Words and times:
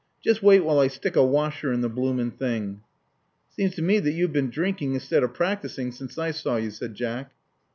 Just 0.23 0.41
wait 0.41 0.61
while 0.61 0.79
I 0.79 0.87
stick 0.87 1.15
a 1.15 1.23
washer 1.23 1.71
in 1.71 1.81
the 1.81 1.87
bloomin' 1.87 2.31
thing." 2.31 2.81
It 3.51 3.53
seems 3.53 3.75
to 3.75 3.83
me 3.83 3.99
that 3.99 4.13
you 4.13 4.23
have 4.23 4.33
been 4.33 4.49
drinking 4.49 4.95
instead 4.95 5.21
of 5.21 5.35
practising, 5.35 5.91
since 5.91 6.17
I 6.17 6.31
saw 6.31 6.55
you," 6.55 6.71
said 6.71 6.95
Jack. 6.95 7.33